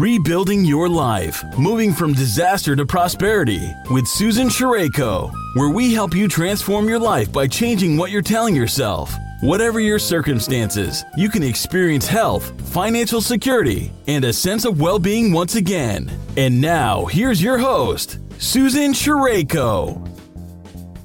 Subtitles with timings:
[0.00, 6.26] Rebuilding Your Life, moving from disaster to prosperity with Susan Sherayko, where we help you
[6.26, 9.14] transform your life by changing what you're telling yourself.
[9.42, 15.34] Whatever your circumstances, you can experience health, financial security, and a sense of well being
[15.34, 16.10] once again.
[16.38, 20.00] And now, here's your host, Susan Sherayko.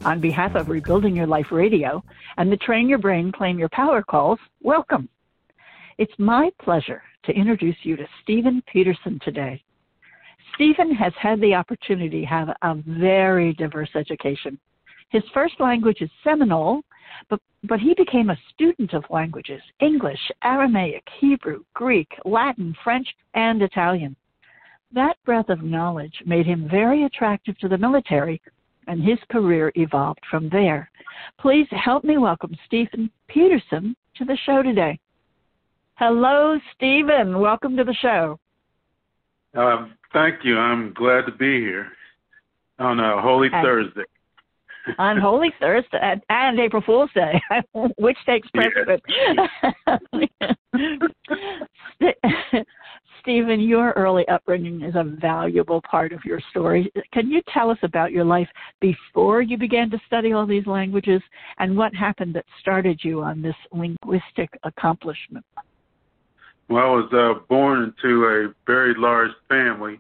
[0.06, 2.02] On behalf of Rebuilding Your Life Radio
[2.38, 5.10] and the Train Your Brain, Claim Your Power calls, welcome.
[5.98, 9.62] It's my pleasure to introduce you to Stephen Peterson today.
[10.54, 14.58] Stephen has had the opportunity to have a very diverse education.
[15.10, 16.82] His first language is Seminole,
[17.30, 23.62] but, but he became a student of languages English, Aramaic, Hebrew, Greek, Latin, French, and
[23.62, 24.16] Italian.
[24.92, 28.42] That breadth of knowledge made him very attractive to the military,
[28.88, 30.90] and his career evolved from there.
[31.40, 35.00] Please help me welcome Stephen Peterson to the show today.
[35.98, 37.40] Hello, Stephen.
[37.40, 38.38] Welcome to the show.
[39.58, 40.58] Um, thank you.
[40.58, 41.88] I'm glad to be here
[42.80, 44.04] on a Holy and Thursday.
[44.98, 47.42] on Holy Thursday and, and, April Fool's Day,
[47.98, 49.02] which takes precedence.
[53.22, 56.92] Stephen, your early upbringing is a valuable part of your story.
[57.14, 58.50] Can you tell us about your life
[58.82, 61.22] before you began to study all these languages
[61.58, 65.46] and what happened that started you on this linguistic accomplishment?
[66.68, 70.00] Well, I was uh, born into a very large family.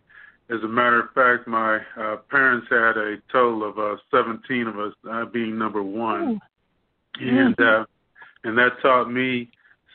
[0.49, 4.79] As a matter of fact, my uh, parents had a total of uh, 17 of
[4.79, 6.39] us, I being number one,
[7.21, 7.27] Ooh.
[7.27, 7.85] and uh,
[8.43, 9.49] and that taught me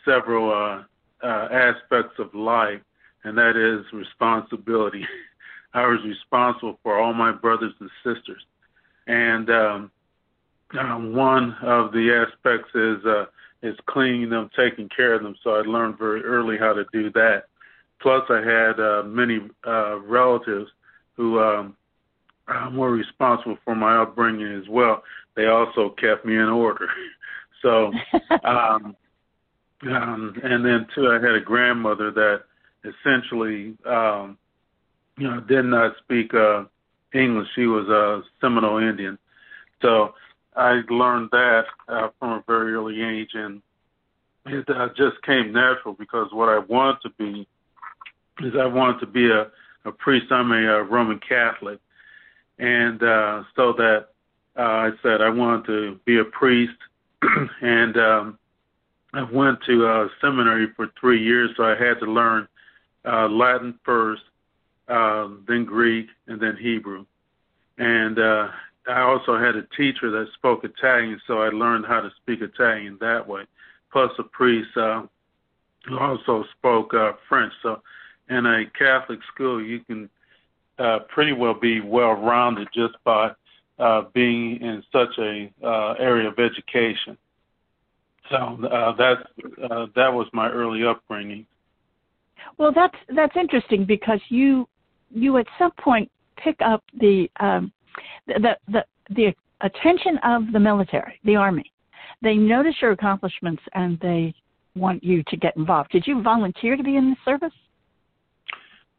[0.04, 0.82] several uh,
[1.24, 2.80] uh, aspects of life,
[3.24, 5.06] and that is responsibility.
[5.74, 8.42] I was responsible for all my brothers and sisters,
[9.06, 9.90] and um,
[10.76, 13.26] uh, one of the aspects is uh,
[13.62, 15.34] is cleaning them, taking care of them.
[15.42, 17.44] So I learned very early how to do that.
[18.00, 20.70] Plus, I had uh, many uh, relatives
[21.16, 21.76] who um,
[22.48, 25.02] uh, were responsible for my upbringing as well.
[25.36, 26.88] They also kept me in order.
[27.62, 27.92] so,
[28.44, 28.96] um,
[29.82, 32.42] um, and then too, I had a grandmother that
[32.84, 34.38] essentially, um,
[35.18, 36.64] you know, did not speak uh,
[37.12, 37.48] English.
[37.54, 39.18] She was a Seminole Indian.
[39.82, 40.14] So
[40.56, 43.62] I learned that uh, from a very early age, and
[44.46, 47.46] it uh, just came natural because what I wanted to be
[48.40, 49.46] is I wanted to be a,
[49.84, 50.26] a priest.
[50.30, 51.78] I'm a, a Roman Catholic,
[52.58, 54.08] and uh, so that
[54.56, 56.76] uh, I said I wanted to be a priest,
[57.62, 58.38] and um,
[59.12, 62.48] I went to uh, seminary for three years, so I had to learn
[63.04, 64.22] uh, Latin first,
[64.88, 67.06] uh, then Greek, and then Hebrew,
[67.78, 68.48] and uh,
[68.88, 72.98] I also had a teacher that spoke Italian, so I learned how to speak Italian
[73.00, 73.42] that way.
[73.92, 75.02] Plus, a priest uh,
[75.86, 77.52] who also spoke uh, French.
[77.62, 77.82] So,
[78.28, 80.08] in a Catholic school, you can
[80.78, 83.32] uh, pretty well be well-rounded just by
[83.78, 87.16] uh, being in such a uh, area of education.
[88.30, 89.26] So uh, that
[89.70, 91.46] uh, that was my early upbringing.
[92.58, 94.68] Well, that's that's interesting because you
[95.10, 97.72] you at some point pick up the um,
[98.26, 101.72] the, the, the attention of the military, the Army.
[102.22, 104.34] They notice your accomplishments and they
[104.74, 105.90] want you to get involved.
[105.90, 107.52] Did you volunteer to be in the service?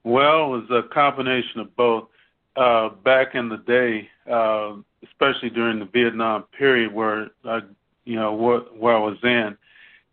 [0.03, 2.07] Well, it was a combination of both.
[2.57, 4.73] Uh, back in the day, uh,
[5.05, 7.59] especially during the Vietnam period, where I,
[8.03, 9.55] you know, what where I was in,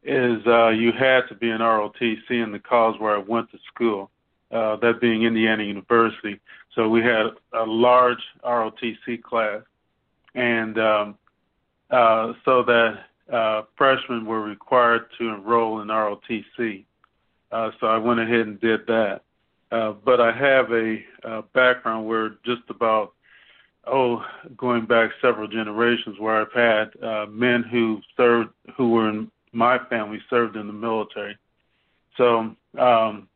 [0.05, 3.59] is uh, you had to be an ROTC in the college where I went to
[3.75, 4.11] school,
[4.53, 6.39] uh, that being Indiana University.
[6.79, 9.63] So we had a large ROTC class,
[10.37, 11.19] and um,
[11.91, 13.01] uh, so that
[13.33, 16.85] uh, freshmen were required to enroll in ROTC.
[17.51, 19.23] Uh, so I went ahead and did that.
[19.73, 23.13] Uh, but I have a, a background where just about
[23.85, 24.25] oh,
[24.57, 29.81] going back several generations, where I've had uh, men who served, who were in my
[29.91, 31.37] family, served in the military.
[32.17, 33.28] So um,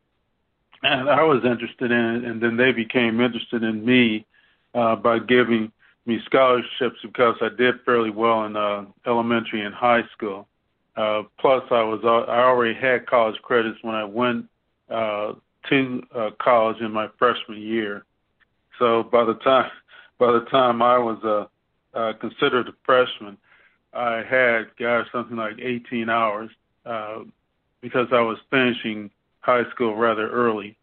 [0.83, 4.25] and I was interested in it, and then they became interested in me
[4.73, 5.71] uh, by giving
[6.05, 10.47] me scholarships because I did fairly well in uh, elementary and high school.
[10.95, 14.45] Uh, plus, I was uh, I already had college credits when I went
[14.89, 15.33] uh,
[15.69, 18.03] to uh, college in my freshman year.
[18.79, 19.71] So by the time
[20.19, 23.37] by the time I was uh, uh, considered a freshman,
[23.93, 26.51] I had got something like 18 hours
[26.85, 27.19] uh,
[27.81, 29.09] because I was finishing
[29.43, 30.77] high school rather early.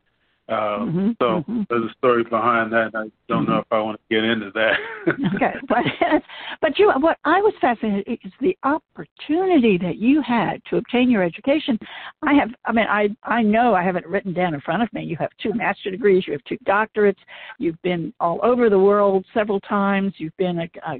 [0.50, 1.62] Uh, mm-hmm, so mm-hmm.
[1.68, 2.90] there's a story behind that.
[2.92, 3.52] I don't mm-hmm.
[3.52, 4.74] know if I want to get into that.
[5.36, 5.84] okay, but
[6.60, 11.22] but you, what I was fascinated is the opportunity that you had to obtain your
[11.22, 11.78] education.
[12.24, 15.04] I have, I mean, I I know I haven't written down in front of me.
[15.04, 17.20] You have two master degrees, you have two doctorates,
[17.58, 20.14] you've been all over the world several times.
[20.16, 20.96] You've been a, a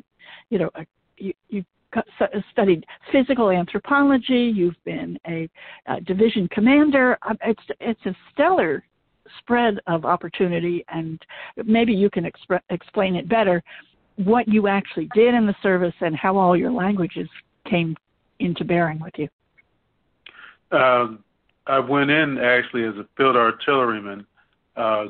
[0.51, 0.87] you know, a,
[1.17, 1.65] you you
[2.52, 4.52] studied physical anthropology.
[4.54, 5.48] You've been a,
[5.87, 7.19] a division commander.
[7.22, 8.84] Um, it's it's a stellar
[9.38, 11.20] spread of opportunity, and
[11.64, 13.62] maybe you can exp- explain it better
[14.16, 17.28] what you actually did in the service and how all your languages
[17.69, 17.96] came
[18.38, 19.28] into bearing with you.
[20.76, 21.25] Um,
[21.66, 24.26] I went in actually as a field artilleryman,
[24.76, 25.06] uh,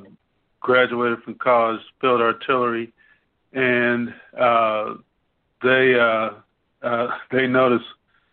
[0.61, 2.93] graduated from college, field artillery,
[3.53, 4.95] and uh,
[5.63, 5.95] they
[6.83, 7.87] uh, they noticed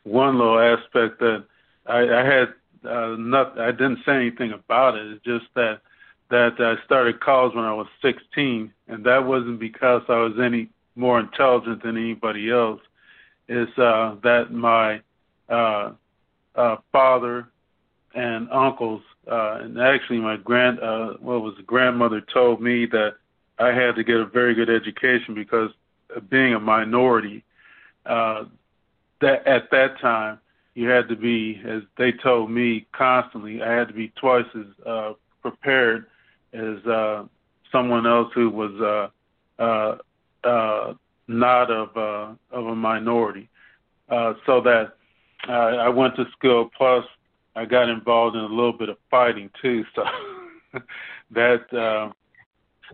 [0.04, 1.44] one little aspect that
[1.86, 2.54] I, I had
[2.88, 5.08] uh, not I didn't say anything about it.
[5.08, 5.82] It's just that
[6.30, 10.70] that I started college when I was 16, and that wasn't because I was any
[10.96, 12.82] more intelligent than anybody else.
[13.48, 15.02] Is uh, that my
[15.48, 15.94] uh,
[16.56, 17.48] uh, father
[18.14, 19.02] and uncles,
[19.32, 23.16] uh, and actually my grand, uh, what was the grandmother told me that
[23.60, 25.72] I had to get a very good education because
[26.30, 27.44] being a minority,
[28.08, 28.46] uh,
[29.22, 30.40] that at that time
[30.76, 34.86] you had to be, as they told me constantly, I had to be twice as
[34.86, 36.06] uh, prepared
[36.54, 37.24] as uh,
[37.72, 39.12] someone else who was
[39.60, 39.98] uh, uh,
[40.48, 40.94] uh,
[41.28, 43.50] not of uh, of a minority.
[44.10, 44.94] Uh, so that
[45.50, 46.70] uh, I went to school.
[46.78, 47.04] Plus,
[47.56, 49.84] I got involved in a little bit of fighting too.
[49.96, 50.04] So
[51.32, 52.12] that uh,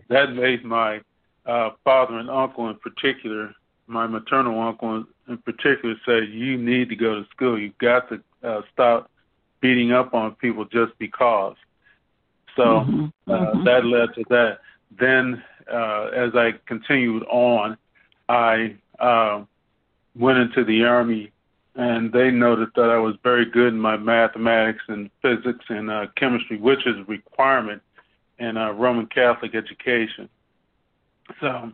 [0.08, 1.00] that made my
[1.46, 3.54] uh, father and uncle in particular,
[3.86, 7.58] my maternal uncle in particular said, "You need to go to school.
[7.58, 9.10] You've got to uh, stop
[9.60, 11.56] beating up on people just because."
[12.56, 13.04] So mm-hmm.
[13.30, 13.64] Uh, mm-hmm.
[13.64, 14.58] that led to that.
[14.98, 17.76] Then, uh, as I continued on,
[18.28, 19.44] I uh,
[20.14, 21.32] went into the army,
[21.74, 26.06] and they noted that I was very good in my mathematics and physics and uh,
[26.16, 27.82] chemistry, which is a requirement
[28.38, 30.28] in uh, Roman Catholic education.
[31.40, 31.72] So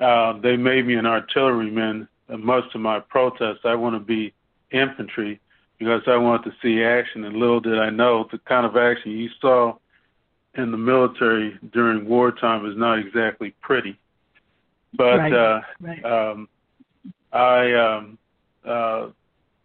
[0.00, 4.32] uh, they made me an artilleryman and much to my protest, I want to be
[4.70, 5.40] infantry
[5.78, 7.24] because I want to see action.
[7.24, 9.76] And little did I know the kind of action you saw
[10.54, 13.98] in the military during wartime is not exactly pretty.
[14.96, 15.32] But right.
[15.32, 16.04] Uh, right.
[16.04, 16.48] Um,
[17.32, 18.18] I, um,
[18.64, 19.08] uh,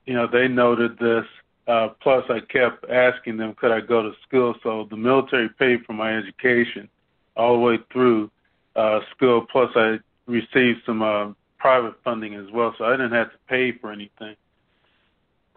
[0.05, 1.25] you know, they noted this.
[1.67, 4.55] Uh, plus, I kept asking them, could I go to school?
[4.63, 6.89] So the military paid for my education
[7.37, 8.31] all the way through
[8.75, 9.45] uh, school.
[9.51, 9.99] Plus, I
[10.29, 14.35] received some uh, private funding as well, so I didn't have to pay for anything.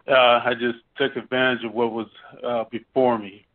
[0.07, 2.07] Uh, I just took advantage of what was
[2.45, 3.45] uh, before me.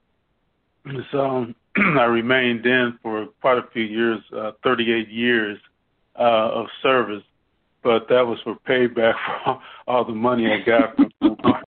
[1.13, 5.59] So I remained in for quite a few years, uh, 38 years
[6.19, 7.23] uh, of service,
[7.83, 9.13] but that was for payback
[9.45, 11.63] for all, the money I got from while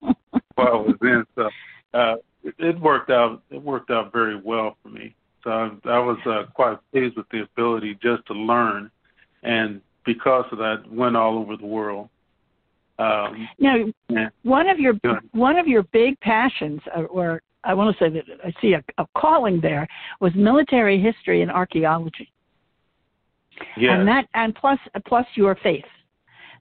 [0.58, 1.24] I was in.
[1.36, 1.50] So
[1.94, 3.42] uh, it, it worked out.
[3.50, 5.14] It worked out very well for me.
[5.44, 8.90] So I, I was uh, quite pleased with the ability just to learn
[9.42, 12.08] and because of that, went all over the world.
[12.98, 13.76] Um, now,
[14.08, 14.28] yeah.
[14.42, 14.94] one of your
[15.32, 18.82] one of your big passions, uh, or I want to say that I see a,
[18.98, 19.88] a calling there,
[20.20, 22.30] was military history and archaeology.
[23.76, 23.98] Yeah.
[23.98, 25.84] And that, and plus plus your faith,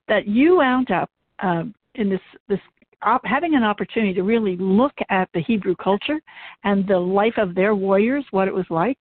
[0.07, 2.59] that you wound up um, in this this
[3.01, 6.19] op- having an opportunity to really look at the Hebrew culture
[6.63, 8.99] and the life of their warriors, what it was like.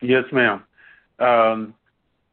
[0.00, 0.62] Yes, ma'am.
[1.18, 1.74] Um,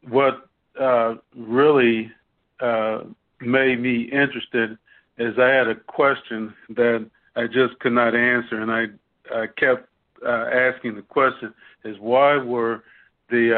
[0.07, 0.47] what
[0.79, 2.11] uh, really
[2.59, 3.03] uh,
[3.39, 4.77] made me interested
[5.17, 8.85] is I had a question that I just could not answer, and I,
[9.33, 9.87] I kept
[10.25, 12.83] uh, asking the question: is why were
[13.29, 13.57] the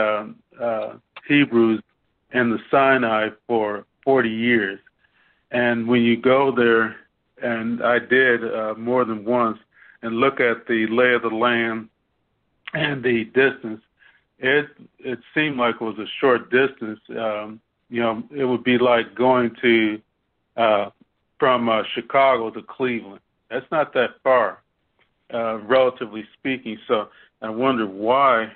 [0.60, 0.94] uh, uh,
[1.28, 1.82] Hebrews
[2.34, 4.80] in the Sinai for 40 years?
[5.52, 6.96] And when you go there,
[7.42, 9.60] and I did uh, more than once,
[10.02, 11.90] and look at the lay of the land
[12.74, 13.82] and the distance
[14.40, 14.68] it
[15.00, 17.00] it seemed like it was a short distance.
[17.10, 20.02] Um, you know, it would be like going to
[20.58, 20.90] uh,
[21.40, 23.22] from uh, Chicago to Cleveland.
[23.50, 24.62] That's not that far,
[25.34, 26.78] uh, relatively speaking.
[26.88, 27.10] So
[27.42, 28.52] I wonder why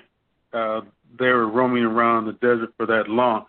[0.52, 0.82] uh,
[1.18, 3.46] they were roaming around the desert for that long.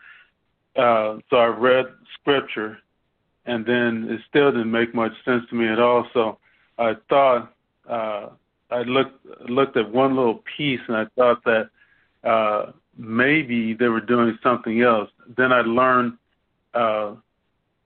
[0.75, 1.85] Uh, so I read
[2.19, 2.77] scripture,
[3.45, 6.07] and then it still didn't make much sense to me at all.
[6.13, 6.37] So
[6.77, 7.53] I thought
[7.89, 8.29] uh,
[8.69, 11.69] I looked looked at one little piece, and I thought that
[12.23, 15.09] uh, maybe they were doing something else.
[15.37, 16.17] Then I learned,
[16.73, 17.15] uh,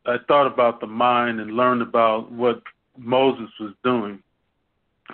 [0.06, 2.62] I thought about the mind and learned about what
[2.98, 4.22] Moses was doing.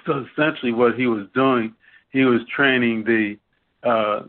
[0.05, 1.73] So essentially, what he was doing,
[2.11, 3.37] he was training the
[3.83, 4.23] uh,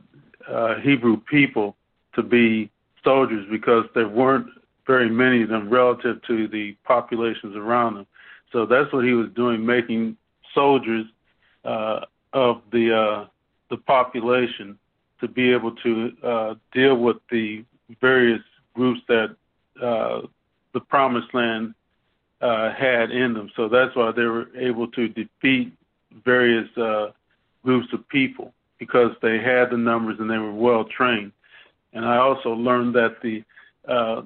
[0.49, 1.77] uh, Hebrew people
[2.15, 2.71] to be
[3.05, 4.47] soldiers because there weren't
[4.87, 8.07] very many of them relative to the populations around them.
[8.53, 10.17] So that's what he was doing, making
[10.55, 11.07] soldiers
[11.65, 12.01] uh,
[12.33, 13.27] of the uh,
[13.71, 14.79] the population
[15.23, 17.65] to be able to uh, deal with the
[18.01, 18.43] various
[18.75, 19.35] groups that
[19.81, 20.23] uh,
[20.75, 21.75] the Promised Land
[22.41, 23.51] uh, had in them.
[23.57, 25.73] So that's why they were able to defeat
[26.25, 27.13] various uh,
[27.65, 31.33] groups of people because they had the numbers and they were well trained.
[31.93, 33.45] And I also learned that the
[33.89, 34.23] uh,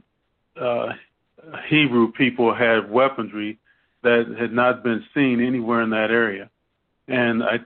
[0.59, 0.93] uh,
[1.69, 3.59] Hebrew people had weaponry
[4.03, 6.49] that had not been seen anywhere in that area.
[7.09, 7.59] And I,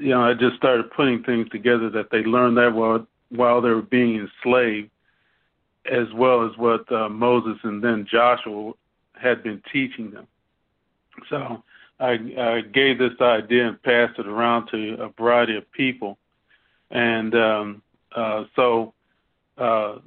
[0.00, 3.68] you know, I just started putting things together that they learned that while while they
[3.68, 4.90] were being enslaved,
[5.84, 8.72] as well as what uh, Moses and then Joshua
[9.14, 10.26] had been teaching them.
[11.28, 11.62] So
[12.00, 16.18] I, I gave this idea and passed it around to a variety of people,
[16.90, 17.82] and um,
[18.16, 18.94] uh, so
[19.58, 19.98] uh,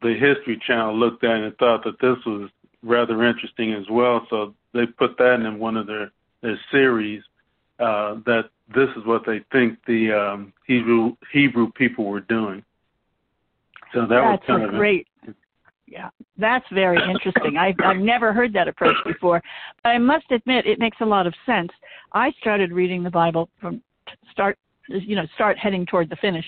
[0.00, 2.50] the History Channel looked at it and thought that this was
[2.82, 4.26] rather interesting as well.
[4.30, 7.22] So they put that in one of their their series
[7.78, 12.62] uh, that this is what they think the um, Hebrew Hebrew people were doing.
[13.92, 15.06] So that That's was kind of great.
[15.86, 17.58] Yeah, that's very interesting.
[17.58, 19.42] I've, I've never heard that approach before,
[19.82, 21.70] but I must admit it makes a lot of sense.
[22.14, 23.82] I started reading the Bible from
[24.30, 26.46] start, you know, start heading toward the finish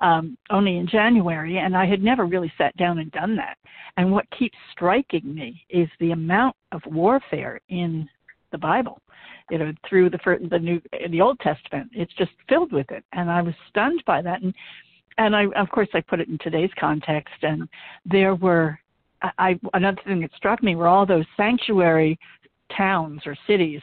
[0.00, 3.58] um, only in January, and I had never really sat down and done that.
[3.98, 8.08] And what keeps striking me is the amount of warfare in
[8.50, 9.00] the Bible.
[9.50, 10.18] You know, through the
[10.50, 14.22] the new the Old Testament, it's just filled with it, and I was stunned by
[14.22, 14.42] that.
[14.42, 14.52] And
[15.18, 17.68] and I, of course, I put it in today's context, and
[18.04, 18.78] there were
[19.38, 22.18] I, another thing that struck me were all those sanctuary
[22.76, 23.80] towns or cities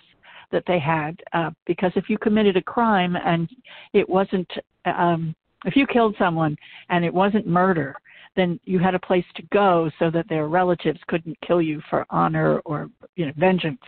[0.51, 3.49] that they had, uh, because if you committed a crime and
[3.93, 4.49] it wasn't,
[4.85, 6.55] um, if you killed someone
[6.89, 7.95] and it wasn't murder,
[8.35, 12.05] then you had a place to go so that their relatives couldn't kill you for
[12.09, 13.81] honor or you know vengeance.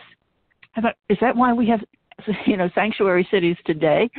[1.08, 1.80] Is that why we have
[2.46, 4.10] you know sanctuary cities today?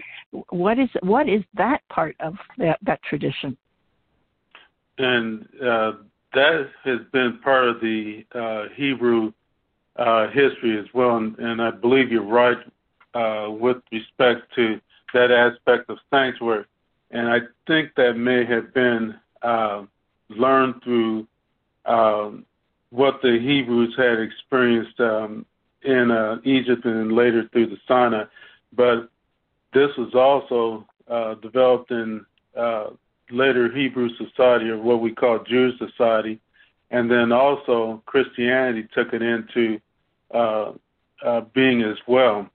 [0.49, 3.57] What is what is that part of that that tradition?
[4.97, 5.91] And uh,
[6.33, 9.31] that has been part of the uh, Hebrew
[9.95, 12.57] uh, history as well, and, and, I believe you're right
[13.15, 14.79] uh, with respect to
[15.13, 16.65] that aspect of sanctuary.
[17.09, 19.83] And I think that may have been uh,
[20.29, 21.27] learned through
[21.85, 22.45] um,
[22.91, 25.45] what the Hebrews had experienced um,
[25.87, 28.25] in uh, Egypt and later through the Sinai.
[28.73, 29.09] But
[29.73, 32.25] this was also uh, developed in
[33.31, 36.39] later Hebrew society or what we call Jewish society,
[36.91, 39.79] and then also Christianity took it into
[40.33, 40.73] uh,
[41.23, 42.49] uh, being as well.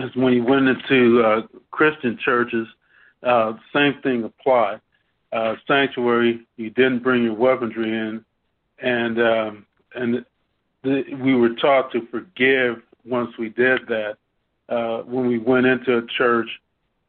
[0.00, 2.66] As when you went into uh, Christian churches,
[3.22, 4.80] uh, same thing applied.
[5.32, 8.24] Uh, sanctuary, you didn't bring your weaponry in,
[8.78, 10.24] and um, and
[10.82, 14.16] the, we were taught to forgive once we did that.
[14.68, 16.48] Uh, when we went into a church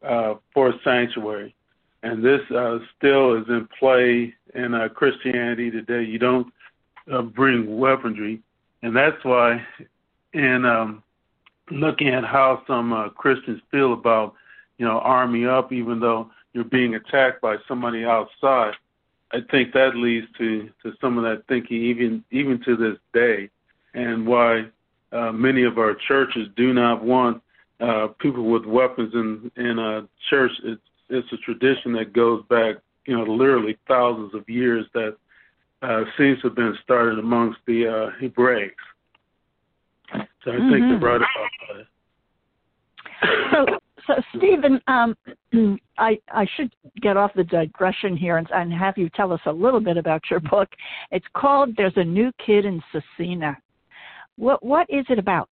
[0.02, 1.54] uh, for sanctuary,
[2.02, 6.04] and this uh, still is in play in uh, Christianity today.
[6.04, 6.52] You don't
[7.12, 8.42] uh, bring weaponry,
[8.82, 9.64] and that's why,
[10.34, 11.04] in um,
[11.70, 14.34] looking at how some uh, Christians feel about,
[14.80, 18.74] you know, arming up, even though you're being attacked by somebody outside,
[19.32, 23.50] I think that leads to to some of that thinking, even even to this day,
[23.94, 24.66] and why
[25.12, 27.42] uh, many of our churches do not want
[27.80, 30.52] uh, people with weapons in in a church.
[30.64, 35.18] It's it's a tradition that goes back, you know, literally thousands of years that
[35.82, 38.72] uh, seems to have been started amongst the uh, Hebraics.
[40.14, 40.72] So I mm-hmm.
[40.72, 41.86] think they're right about that.
[43.52, 43.66] So,
[44.08, 45.16] so Stephen, um,
[45.98, 49.52] I I should get off the digression here and, and have you tell us a
[49.52, 50.70] little bit about your book.
[51.12, 53.58] It's called "There's a New Kid in Scecina."
[54.42, 55.50] What what is it about?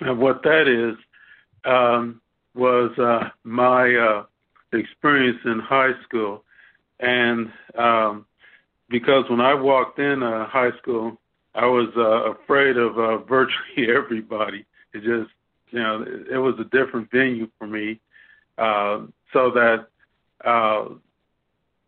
[0.00, 0.98] And what that is,
[1.64, 2.20] um,
[2.54, 4.24] was uh, my uh,
[4.78, 6.44] experience in high school,
[7.00, 8.26] and um,
[8.90, 11.18] because when I walked in uh, high school,
[11.54, 14.66] I was uh, afraid of uh, virtually everybody.
[14.92, 15.32] It just,
[15.70, 17.98] you know, it, was a different venue for me.
[18.58, 19.86] Uh, so that
[20.44, 20.88] uh,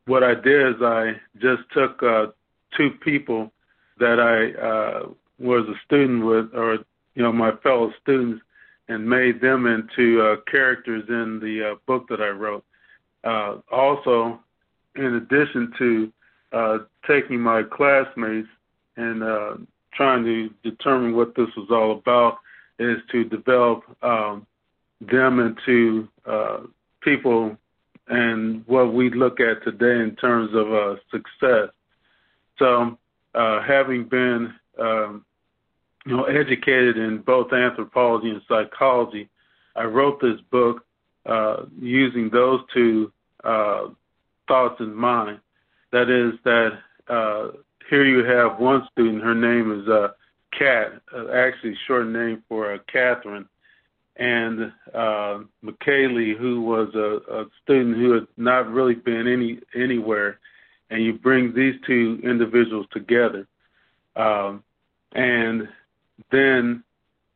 [0.07, 2.29] what I did is I just took uh,
[2.79, 3.53] two people
[3.99, 5.09] that I uh,
[5.41, 6.79] was a student with, or
[7.15, 8.43] you know, my fellow students,
[8.89, 12.65] and made them into uh, characters in the uh, book that I wrote.
[13.23, 14.41] Uh, also,
[14.97, 16.13] in addition to
[16.53, 18.49] uh, taking my classmates
[18.97, 19.55] and uh,
[19.95, 22.39] trying to determine what this was all about,
[22.79, 24.47] is to develop um,
[25.01, 26.61] them into uh,
[27.03, 27.57] people
[28.09, 31.69] and what we look at today in terms of uh, success.
[32.59, 32.99] So,
[33.35, 35.25] uh, having been um,
[36.07, 39.29] you know educated in both anthropology and psychology,
[39.77, 40.85] I wrote this book
[41.27, 43.13] uh, using those two
[43.45, 43.89] uh,
[44.49, 45.41] thoughts in mind.
[45.93, 46.79] That is that
[47.09, 47.49] uh,
[47.89, 49.23] here you have one student.
[49.23, 50.09] Her name is uh,
[50.57, 53.49] Kat, uh, actually short name for uh, Catherine,
[54.17, 60.39] and uh, McKaylee, who was a, a student who had not really been any anywhere,
[60.91, 63.47] and you bring these two individuals together,
[64.17, 64.63] um,
[65.13, 65.69] and
[66.31, 66.83] then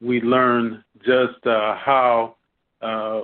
[0.00, 2.36] we learn just uh, how
[2.82, 3.22] uh,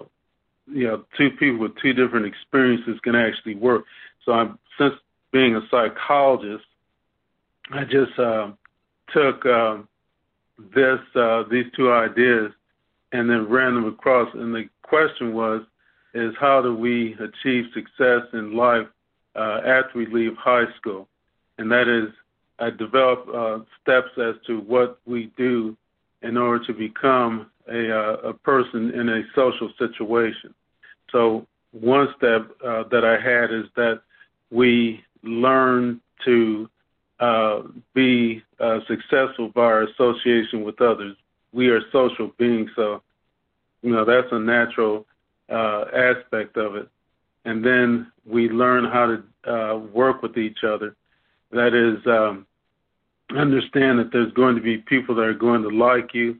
[0.66, 3.84] you know two people with two different experiences can actually work.
[4.24, 4.94] So I'm since
[5.32, 6.64] being a psychologist,
[7.70, 8.50] I just uh,
[9.12, 9.78] took uh,
[10.74, 12.52] this uh, these two ideas
[13.12, 14.28] and then ran them across.
[14.34, 15.62] And the question was,
[16.14, 18.86] is how do we achieve success in life
[19.36, 21.08] uh, after we leave high school?
[21.58, 22.12] And that is,
[22.60, 25.76] I develop uh, steps as to what we do
[26.22, 30.54] in order to become a, uh, a person in a social situation.
[31.10, 34.02] So one step uh, that I had is that
[34.50, 36.68] we learn to
[37.20, 37.62] uh,
[37.94, 41.16] be uh, successful by our association with others.
[41.52, 43.02] We are social beings, so
[43.82, 45.06] you know that's a natural
[45.50, 46.88] uh, aspect of it.
[47.44, 50.94] And then we learn how to uh, work with each other.
[51.50, 52.46] That is, um,
[53.36, 56.36] understand that there's going to be people that are going to like you,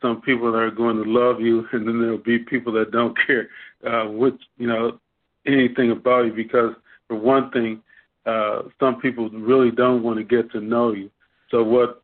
[0.00, 3.16] some people that are going to love you, and then there'll be people that don't
[3.26, 3.48] care
[3.86, 4.98] uh, which you know
[5.46, 6.74] anything about you because
[7.08, 7.82] for one thing,
[8.26, 11.10] uh, some people really don't want to get to know you.
[11.50, 12.02] So what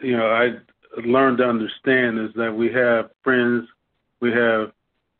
[0.00, 3.68] you know I learned to understand is that we have friends,
[4.20, 4.72] we have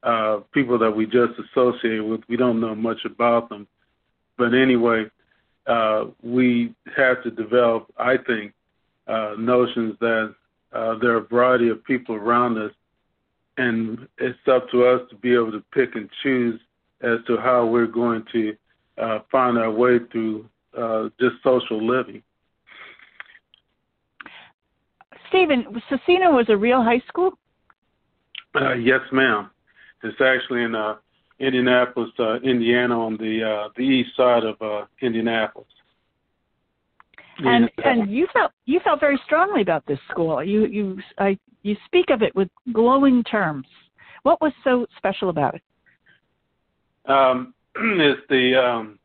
[0.02, 2.20] uh, people that we just associate with.
[2.28, 3.66] We don't know much about them,
[4.36, 5.06] but anyway,
[5.68, 8.54] uh, we have to develop, I think,
[9.06, 10.34] uh, notions that
[10.72, 12.72] uh, there are a variety of people around us,
[13.58, 16.60] and it's up to us to be able to pick and choose
[17.02, 18.56] as to how we're going to
[18.96, 22.22] uh, find our way through uh, just social living.
[25.28, 27.38] Stephen, Scecina was a real high school?
[28.54, 29.50] Uh, yes, ma'am.
[30.02, 30.96] It's actually in uh,
[31.40, 35.68] Indianapolis, uh, Indiana, on the uh, the east side of uh, Indianapolis.
[37.38, 40.42] And and you felt you felt very strongly about this school.
[40.42, 43.66] You you I you speak of it with glowing terms.
[44.24, 45.62] What was so special about it?
[47.08, 48.98] Um, it's the um,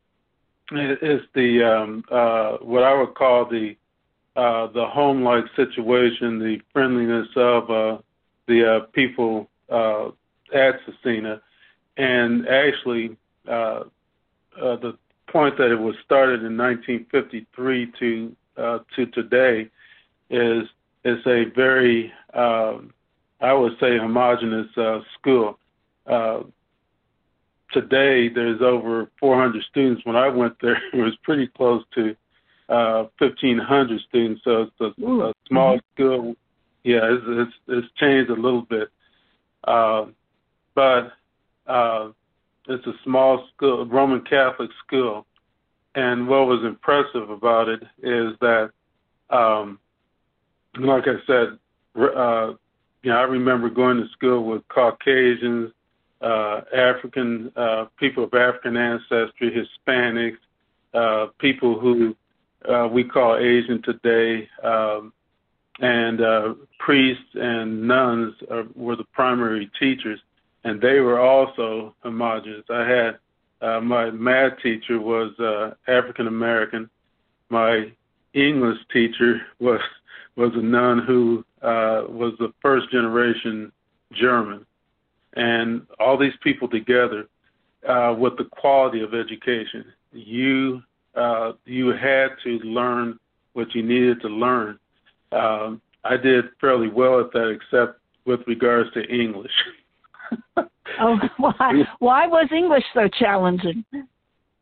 [0.72, 3.76] it's the um, uh, what I would call the
[4.36, 8.02] uh, the home-like situation, the friendliness of uh,
[8.48, 10.08] the uh, people uh,
[10.52, 11.40] at Scecina,
[11.98, 13.16] and actually
[13.48, 13.84] uh,
[14.62, 19.70] uh, the point that it was started in 1953 to uh, to today
[20.30, 20.64] is
[21.04, 22.94] is a very um,
[23.42, 25.60] I would say homogenous uh, school.
[26.08, 26.44] Uh,
[27.74, 30.06] today there's over 400 students.
[30.06, 32.16] When I went there, it was pretty close to
[32.70, 34.42] uh, 1,500 students.
[34.44, 35.94] So it's a, a small mm-hmm.
[35.94, 36.36] school.
[36.84, 38.90] Yeah, it's, it's, it's changed a little bit,
[39.64, 40.06] uh,
[40.76, 41.14] but
[41.68, 42.10] uh,
[42.68, 45.26] it's a small school, Roman Catholic school.
[45.96, 48.72] And what was impressive about it is that,
[49.30, 49.80] um,
[50.80, 51.60] like I said,
[51.96, 52.54] uh,
[53.04, 55.72] you know, I remember going to school with Caucasians,
[56.22, 60.38] uh, African uh, people of African ancestry, Hispanics,
[60.94, 62.16] uh, people who
[62.68, 65.12] uh, we call Asian today, um,
[65.80, 70.20] and uh, priests and nuns are, were the primary teachers,
[70.64, 72.66] and they were also homogenous.
[72.70, 73.18] I had
[73.62, 76.90] uh, my math teacher was uh, African American.
[77.50, 77.92] My
[78.34, 79.80] English teacher was
[80.36, 83.72] was a nun who uh, was the first generation
[84.14, 84.66] German
[85.36, 87.28] and all these people together
[87.88, 89.86] uh, with the quality of education.
[90.12, 90.82] You
[91.16, 93.20] uh, you had to learn
[93.54, 94.80] what you needed to learn.
[95.32, 99.52] Um, I did fairly well at that, except with regards to English.
[100.58, 101.84] oh, why?
[102.00, 103.84] Why was English so challenging?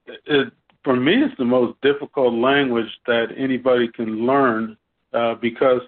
[0.08, 4.78] It, for me, it's the most difficult language that anybody can learn
[5.14, 5.82] uh, because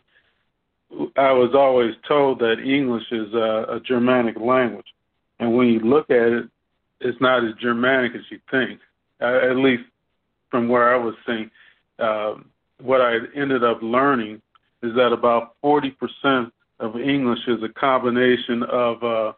[1.16, 4.86] I was always told that English is a, a Germanic language,
[5.40, 6.46] and when you look at it,
[7.00, 8.80] it's not as Germanic as you think.
[9.22, 9.84] Uh, at least
[10.52, 11.50] from where I was seeing,
[12.00, 12.36] uh,
[12.82, 14.42] what I ended up learning
[14.84, 19.34] is that about 40% of English is a combination of uh,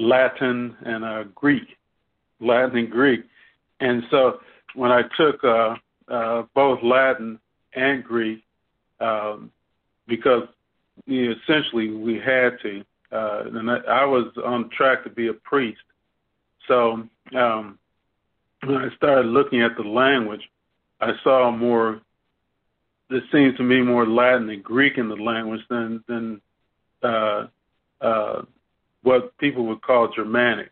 [0.00, 1.76] Latin and uh, Greek,
[2.40, 3.24] Latin and Greek.
[3.80, 4.40] And so
[4.74, 5.74] when I took uh,
[6.08, 7.38] uh, both Latin
[7.74, 8.42] and Greek,
[9.00, 9.50] um,
[10.08, 10.44] because
[11.06, 15.28] you know, essentially we had to, uh, and I, I was on track to be
[15.28, 15.80] a priest.
[16.66, 17.78] So um,
[18.64, 20.42] when I started looking at the language,
[21.00, 22.00] I saw more.
[23.08, 26.40] There seems to me more Latin and Greek in the language than than
[27.02, 27.46] uh,
[28.00, 28.42] uh,
[29.02, 30.70] what people would call Germanic,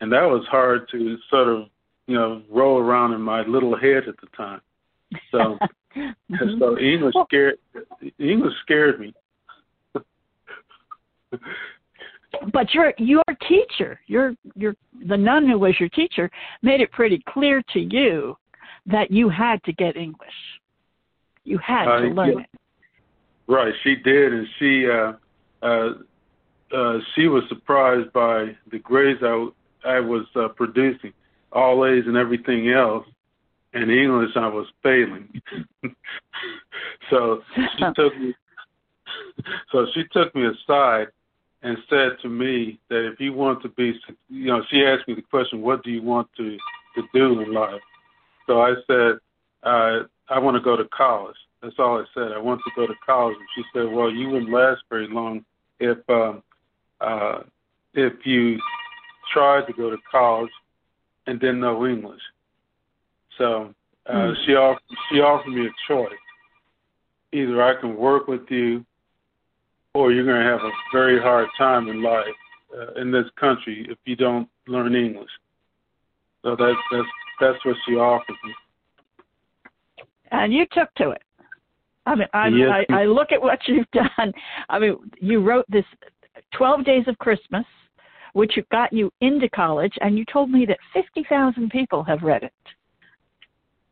[0.00, 1.64] and that was hard to sort of
[2.06, 4.60] you know roll around in my little head at the time.
[5.30, 5.38] So
[5.96, 6.58] mm-hmm.
[6.58, 7.58] so English scared
[8.18, 9.14] English scared me.
[12.52, 14.74] but your your teacher, your your
[15.06, 16.30] the nun who was your teacher,
[16.62, 18.36] made it pretty clear to you
[18.86, 20.28] that you had to get English.
[21.44, 22.40] You had uh, to learn yeah.
[22.40, 22.50] it.
[23.48, 25.12] Right, she did, and she uh,
[25.66, 25.88] uh,
[26.72, 29.48] uh, she was surprised by the grades I,
[29.84, 31.12] I was uh, producing,
[31.52, 33.06] all A's and everything else.
[33.72, 35.28] In English, I was failing.
[37.10, 38.34] so she took me.
[39.70, 41.06] So she took me aside
[41.62, 43.94] and said to me that if you want to be,
[44.28, 46.56] you know, she asked me the question, "What do you want to
[46.96, 47.80] to do in life?"
[48.46, 49.18] So I said,
[49.62, 52.32] uh, "I want to go to college." That's all I said.
[52.32, 53.36] I want to go to college.
[53.36, 55.44] And she said, "Well, you wouldn't last very long
[55.78, 56.42] if um,
[57.00, 57.40] uh,
[57.94, 58.58] if you
[59.32, 60.50] tried to go to college
[61.26, 62.20] and didn't know English."
[63.38, 63.74] So
[64.06, 64.34] uh, mm.
[64.44, 66.12] she offered she offered me a choice.
[67.32, 68.84] Either I can work with you
[69.94, 72.26] or you're going to have a very hard time in life
[72.76, 75.30] uh, in this country if you don't learn English.
[76.42, 77.08] So that's that's
[77.40, 78.54] that's what she offers me.
[80.30, 81.22] And you took to it.
[82.06, 82.68] I mean, I, yes.
[82.88, 84.32] I, I look at what you've done.
[84.68, 85.84] I mean, you wrote this
[86.56, 87.64] 12 Days of Christmas,
[88.32, 92.52] which got you into college, and you told me that 50,000 people have read it.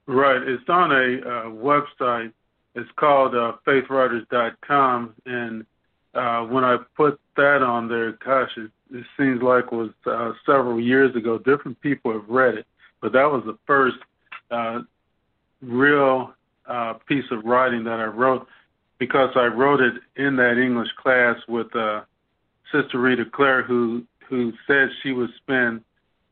[0.06, 0.40] Right.
[0.42, 2.32] It's on a uh, website.
[2.74, 5.66] It's called uh, faithwriters.com, and
[6.14, 10.32] uh, when I put that on there, gosh, it, it seems like it was uh,
[10.46, 11.38] several years ago.
[11.38, 12.66] Different people have read it,
[13.02, 13.96] but that was the first
[14.50, 14.80] uh,
[15.60, 16.32] real
[16.66, 18.46] uh, piece of writing that I wrote
[18.98, 22.02] because I wrote it in that English class with uh,
[22.72, 25.82] Sister Rita Claire, who who said she would spend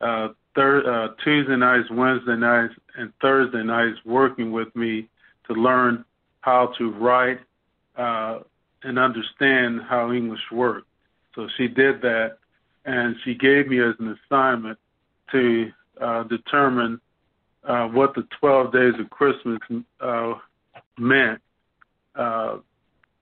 [0.01, 5.09] uh, thir- uh, Tuesday nights, Wednesday nights, and Thursday nights working with me
[5.47, 6.05] to learn
[6.41, 7.41] how to write
[7.97, 8.41] uh,
[8.83, 10.87] and understand how English worked.
[11.35, 12.39] So she did that,
[12.85, 14.79] and she gave me as an assignment
[15.33, 15.71] to
[16.01, 17.01] uh, determine
[17.65, 19.59] uh, what the 12 days of Christmas
[20.01, 20.35] uh,
[20.99, 21.41] meant.
[22.15, 22.59] Uh,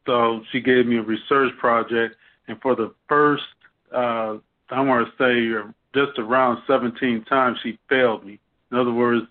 [0.07, 2.17] so she gave me a research project,
[2.49, 3.45] and for the first,
[3.93, 4.37] uh,
[4.71, 8.39] I want to say, just around 17 times, she failed me.
[8.71, 9.27] In other words,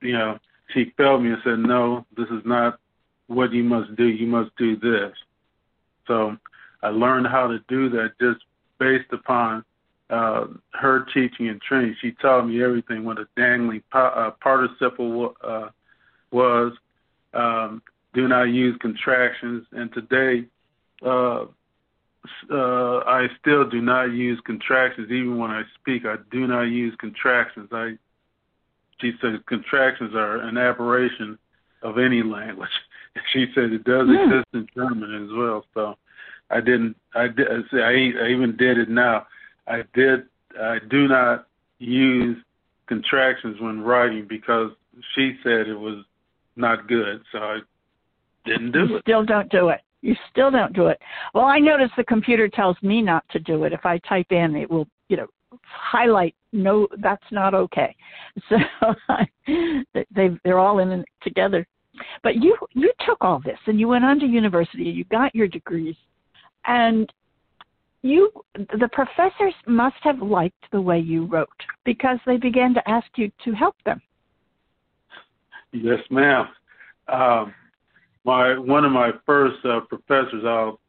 [0.00, 0.38] you know,
[0.74, 2.78] she failed me and said, "No, this is not
[3.26, 4.04] what you must do.
[4.04, 5.16] You must do this."
[6.06, 6.36] So
[6.82, 8.44] I learned how to do that just
[8.78, 9.64] based upon
[10.10, 11.96] uh, her teaching and training.
[12.00, 15.68] She taught me everything what a dangling uh, participle uh,
[16.30, 16.72] was.
[17.32, 17.82] Um,
[18.12, 19.66] do not use contractions.
[19.72, 20.44] And today,
[22.50, 25.10] uh, uh, I still do not use contractions.
[25.10, 27.68] Even when I speak, I do not use contractions.
[27.72, 27.92] I,
[29.00, 31.38] she says contractions are an aberration
[31.82, 32.70] of any language.
[33.32, 34.24] she said it does yeah.
[34.24, 35.64] exist in German as well.
[35.74, 35.96] So
[36.50, 36.96] I didn't.
[37.14, 37.48] I did.
[37.72, 39.26] I, I even did it now.
[39.66, 40.24] I did.
[40.60, 42.36] I do not use
[42.86, 44.70] contractions when writing because
[45.14, 46.04] she said it was
[46.56, 47.22] not good.
[47.32, 47.58] So I
[48.44, 49.02] didn't do you it.
[49.02, 49.80] Still don't do it.
[50.02, 51.00] You still don't do it.
[51.32, 53.72] Well, I notice the computer tells me not to do it.
[53.72, 55.28] If I type in, it will, you know,
[55.62, 57.96] highlight no, that's not okay.
[58.48, 58.56] So
[59.46, 61.66] they they're all in it together.
[62.22, 64.88] But you you took all this and you went on to university.
[64.88, 65.96] And you got your degrees,
[66.66, 67.12] and
[68.02, 71.48] you the professors must have liked the way you wrote
[71.84, 74.00] because they began to ask you to help them.
[75.72, 76.48] Yes, ma'am.
[77.08, 77.54] Um,
[78.24, 80.80] my one of my first uh, professors, I'll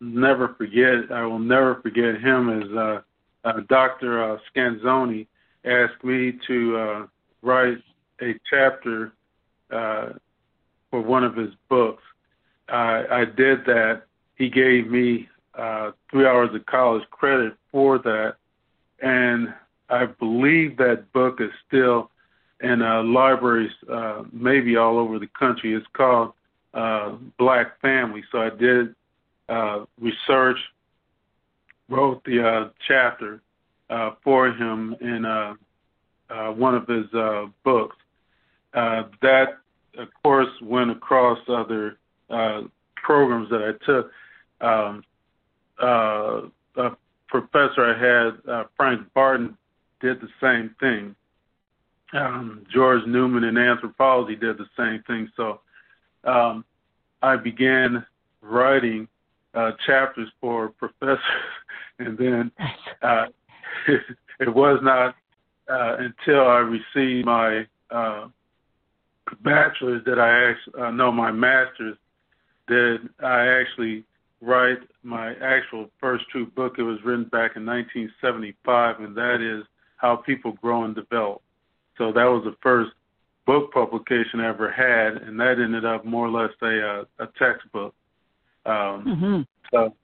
[0.00, 1.10] never forget.
[1.12, 2.62] I will never forget him.
[2.62, 3.00] Is uh,
[3.44, 4.32] uh, Dr.
[4.32, 5.26] Uh, Scanzoni
[5.64, 7.06] asked me to uh,
[7.42, 7.78] write
[8.20, 9.12] a chapter
[9.70, 10.10] uh,
[10.90, 12.02] for one of his books.
[12.68, 14.02] I, I did that.
[14.36, 18.36] He gave me uh, three hours of college credit for that,
[19.00, 19.52] and
[19.88, 22.10] I believe that book is still
[22.60, 25.74] in uh, libraries, uh, maybe all over the country.
[25.74, 26.32] It's called
[26.74, 28.22] uh, Black Family.
[28.30, 28.94] So I did
[29.48, 30.58] uh, research,
[31.88, 33.40] wrote the uh, chapter,
[33.90, 35.54] uh, for him in uh,
[36.30, 37.96] uh, one of his uh, books.
[38.74, 39.58] Uh, that,
[39.96, 42.62] of course, went across other uh,
[42.96, 44.10] programs that I took.
[44.60, 45.04] Um,
[45.82, 46.42] uh,
[46.76, 46.96] a
[47.28, 49.56] professor I had, uh, Frank Barton,
[50.00, 51.14] did the same thing.
[52.12, 55.30] Um, George Newman in anthropology did the same thing.
[55.36, 55.60] So
[56.28, 56.64] um,
[57.22, 58.04] I began
[58.42, 59.08] writing
[59.54, 61.18] uh, chapters for professors,
[61.98, 62.52] and then
[63.02, 63.26] uh,
[64.40, 65.14] it was not
[65.68, 68.28] uh, until I received my uh,
[69.42, 71.96] bachelor's that I actually uh, no my master's
[72.68, 74.04] that I actually
[74.40, 76.74] write my actual first true book.
[76.78, 79.64] It was written back in 1975, and that is
[79.96, 81.42] How People Grow and Develop.
[81.96, 82.92] So that was the first
[83.48, 87.94] book publication ever had, and that ended up more or less a, a, a textbook.
[88.66, 89.40] Um, mm-hmm.
[89.72, 89.94] So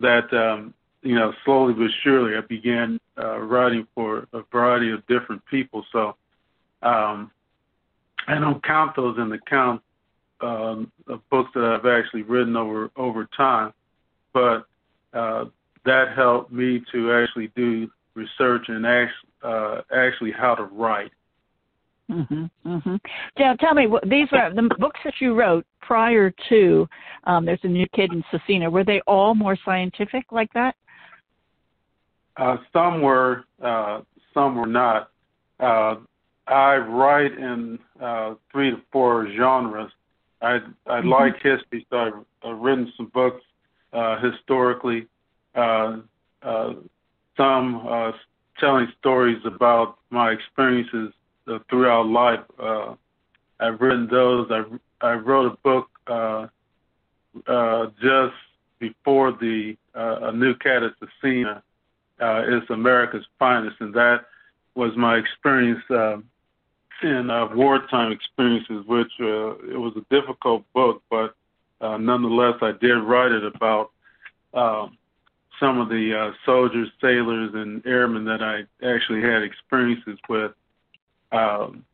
[0.00, 5.06] that um, you know, slowly but surely, I began uh, writing for a variety of
[5.08, 5.84] different people.
[5.92, 6.16] So
[6.82, 7.30] um,
[8.26, 9.82] I don't count those in the count
[10.40, 13.74] um, of books that I've actually written over over time,
[14.32, 14.66] but
[15.12, 15.44] uh,
[15.84, 21.12] that helped me to actually do research and actually uh, actually how to write.
[22.10, 22.50] Mhm.
[22.64, 23.00] Mhm.
[23.38, 26.88] Now, tell me, these are the books that you wrote prior to.
[27.24, 28.70] Um, There's a new kid in Scecina.
[28.70, 30.76] Were they all more scientific like that?
[32.36, 34.02] Uh, some were, uh,
[34.34, 35.10] some were not.
[35.58, 35.96] Uh,
[36.46, 39.90] I write in uh, three to four genres.
[40.42, 41.08] I I mm-hmm.
[41.08, 43.42] like history, so I've, I've written some books
[43.92, 45.08] uh, historically.
[45.54, 45.98] Uh,
[46.42, 46.74] uh,
[47.36, 48.12] some uh,
[48.58, 51.12] telling stories about my experiences
[51.48, 52.40] uh, throughout life.
[52.58, 52.94] Uh,
[53.60, 54.48] I've written those.
[54.50, 54.64] I
[55.00, 56.46] I wrote a book uh,
[57.46, 58.34] uh, just
[58.78, 61.62] before the uh, a new cat at Scecina
[62.20, 64.26] uh, is America's finest, and that
[64.74, 66.18] was my experience uh,
[67.02, 71.34] in uh, wartime experiences, which uh, it was a difficult book, but
[71.80, 73.90] uh, nonetheless, I did write it about
[74.54, 74.88] uh,
[75.60, 80.52] some of the uh, soldiers, sailors, and airmen that I actually had experiences with,
[81.32, 81.84] um,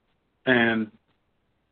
[0.47, 0.91] and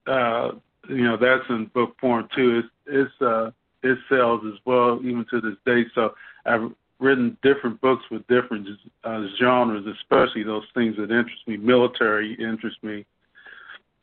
[0.07, 0.53] uh,
[0.89, 2.63] you know that's in book form too.
[2.63, 3.51] It's it's uh,
[3.83, 5.85] it sells as well even to this day.
[5.95, 6.15] So
[6.47, 8.69] I've written different books with different
[9.05, 11.57] uh, genres, especially those things that interest me.
[11.57, 13.05] Military interest me,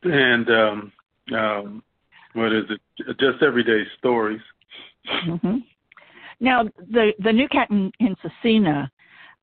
[0.03, 0.91] and um,
[1.33, 1.83] um,
[2.33, 3.17] what is it?
[3.19, 4.41] Just everyday stories.
[5.25, 5.57] Mm-hmm.
[6.39, 8.89] Now, the the new cat in, in Scecina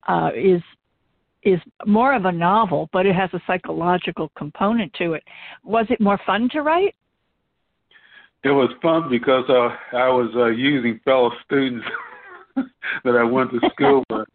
[0.06, 0.62] uh, is
[1.44, 5.22] is more of a novel, but it has a psychological component to it.
[5.62, 6.94] Was it more fun to write?
[8.42, 11.86] It was fun because uh, I was uh, using fellow students
[12.56, 14.28] that I went to school with.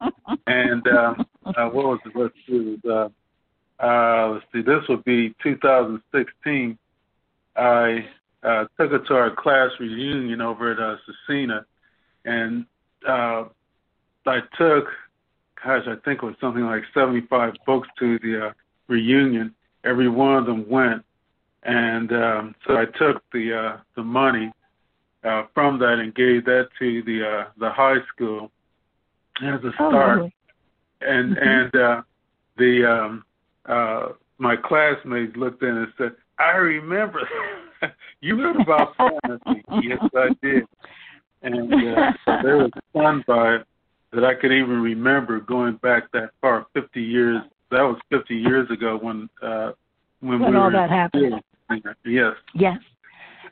[0.47, 1.13] And uh,
[1.45, 3.09] uh, what was the let's see, uh,
[3.83, 6.77] uh, let's see, this would be 2016.
[7.55, 8.05] I
[8.43, 10.95] uh, took her to our class reunion over at uh,
[11.29, 11.65] Scecina,
[12.25, 12.65] and
[13.07, 13.45] uh,
[14.25, 14.85] I took,
[15.63, 18.51] gosh, I think it was something like 75 books to the uh,
[18.87, 19.53] reunion.
[19.83, 21.03] Every one of them went,
[21.63, 24.51] and um, so I took the uh, the money
[25.23, 28.51] uh, from that and gave that to the uh, the high school
[29.41, 30.19] as a oh, start.
[30.19, 30.29] Oh,
[31.01, 31.47] and mm-hmm.
[31.47, 32.01] and uh,
[32.57, 33.23] the um,
[33.65, 37.21] uh, my classmates looked in and said, "I remember
[38.21, 40.63] you heard about fantasy." yes, I did.
[41.41, 43.67] And uh, so they were stunned by it
[44.13, 47.41] that I could even remember going back that far, 50 years.
[47.71, 49.71] That was 50 years ago when uh,
[50.21, 51.41] when, when we all were that happened.
[52.03, 52.33] Yes.
[52.55, 52.77] Yes.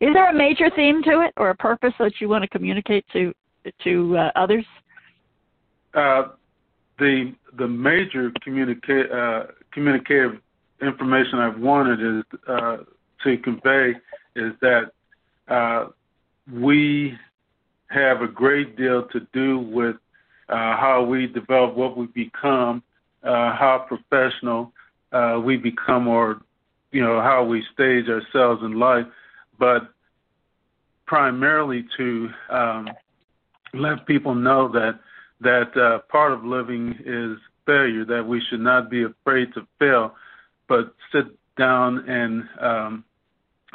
[0.02, 3.06] Is there a major theme to it or a purpose that you want to communicate
[3.14, 3.34] to
[3.84, 4.66] to uh, others?
[5.94, 6.30] Uh,
[7.00, 10.40] the the major communica- uh, communicative
[10.82, 12.78] information I've wanted is uh,
[13.24, 13.94] to convey
[14.36, 14.92] is that
[15.48, 15.88] uh,
[16.52, 17.18] we
[17.90, 19.96] have a great deal to do with
[20.48, 22.84] how we develop what we become,
[23.24, 24.72] how professional
[25.44, 26.42] we become, or
[26.92, 29.06] you know how we stage ourselves in life
[29.60, 29.90] but
[31.06, 32.90] primarily to um,
[33.74, 35.00] let people know that
[35.40, 40.16] that uh, part of living is failure, that we should not be afraid to fail,
[40.68, 41.26] but sit
[41.58, 43.04] down and um,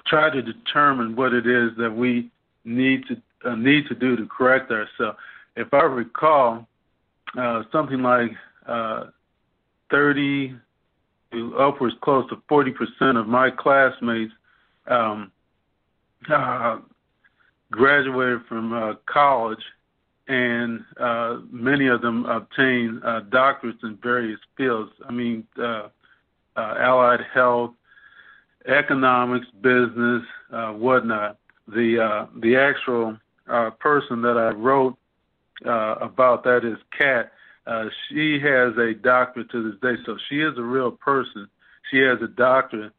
[0.06, 2.30] try to determine what it is that we
[2.64, 3.16] need to
[3.48, 5.18] uh, need to do to correct ourselves.
[5.56, 6.66] If I recall,
[7.38, 8.30] uh, something like
[8.66, 9.04] uh,
[9.90, 10.54] 30
[11.32, 14.32] to upwards close to 40 percent of my classmates
[14.86, 15.32] um,
[16.30, 16.78] uh,
[17.70, 19.62] graduated from uh, college
[20.28, 24.90] and uh, many of them obtained uh, doctorates in various fields.
[25.06, 25.88] I mean, uh,
[26.56, 27.72] uh, allied health,
[28.66, 31.38] economics, business, uh, whatnot.
[31.68, 33.16] The uh, the actual
[33.48, 34.96] uh, person that I wrote
[35.66, 37.32] uh, about that is Kat.
[37.66, 41.48] Uh, she has a doctorate to this day, so she is a real person.
[41.90, 42.92] She has a doctorate,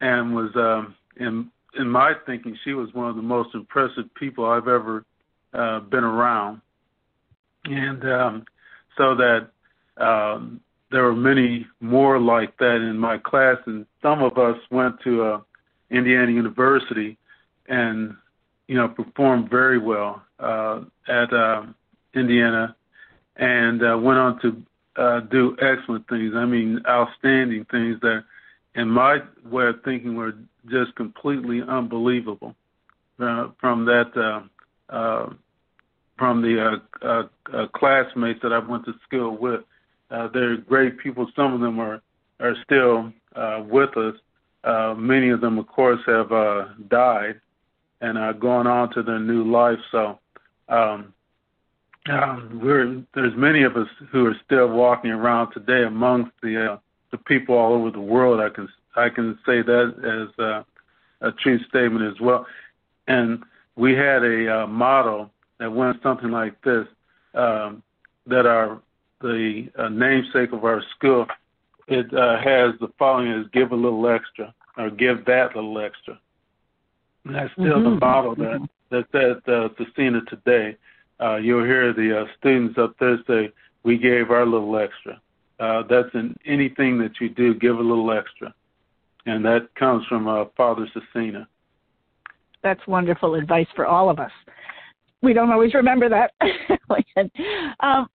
[0.00, 4.46] and was um, in in my thinking, she was one of the most impressive people
[4.46, 5.04] I've ever
[5.52, 6.60] uh, been around,
[7.64, 8.44] and um,
[8.96, 9.48] so that
[9.96, 15.00] um, there were many more like that in my class, and some of us went
[15.00, 15.40] to uh,
[15.90, 17.18] Indiana University
[17.68, 18.16] and
[18.68, 21.62] you know performed very well uh, at uh,
[22.16, 22.74] Indiana,
[23.36, 24.62] and uh, went on to
[24.96, 26.32] uh, do excellent things.
[26.34, 28.24] I mean, outstanding things that,
[28.74, 30.34] in my way of thinking, were
[30.70, 32.54] just completely unbelievable.
[33.18, 35.32] Uh, from that, uh, uh,
[36.18, 39.62] from the uh, uh, uh, classmates that I went to school with,
[40.10, 41.26] uh, they're great people.
[41.36, 42.00] Some of them are
[42.40, 44.14] are still uh, with us.
[44.64, 47.40] Uh, many of them, of course, have uh, died
[48.00, 49.78] and are going on to their new life.
[49.90, 50.18] So
[50.68, 51.14] um,
[52.10, 56.78] um, we're there's many of us who are still walking around today amongst the uh,
[57.10, 58.40] the people all over the world.
[58.40, 60.62] I can I can say that as uh,
[61.20, 62.46] a true statement as well.
[63.08, 63.42] And
[63.76, 66.86] we had a uh, model that went something like this:
[67.34, 67.82] um,
[68.26, 68.80] that our
[69.20, 71.26] the uh, namesake of our school,
[71.88, 76.18] it uh, has the following: is give a little extra or give that little extra.
[77.24, 77.84] And that's still mm-hmm.
[77.84, 80.76] the model that that's at uh, Scecina today.
[81.20, 83.52] Uh, you'll hear the uh, students up there say,
[83.82, 85.20] "We gave our little extra."
[85.58, 88.54] Uh, that's in anything that you do, give a little extra,
[89.24, 91.46] and that comes from uh, Father Scecina.
[92.62, 94.32] That's wonderful advice for all of us.
[95.22, 96.32] We don't always remember that.
[97.80, 98.08] um,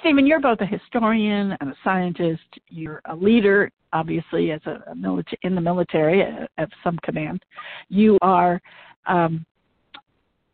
[0.00, 2.42] Stephen, you're both a historian and a scientist.
[2.68, 7.44] You're a leader, obviously, as a, a milita- in the military uh, of some command.
[7.88, 8.60] You are.
[9.06, 9.46] Um,